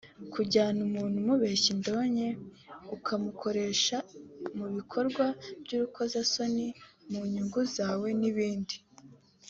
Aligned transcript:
kujyana 0.33 0.79
umuntu 0.87 1.15
umubeshya 1.19 1.69
indonke 1.75 2.27
ukamukoresha 2.95 3.97
mu 4.57 4.65
bikorwa 4.75 5.25
by’urukozasoni 5.63 6.67
mu 7.11 7.21
nyungu 7.31 7.61
zawe 7.75 8.07
n’ibindi 8.21 8.77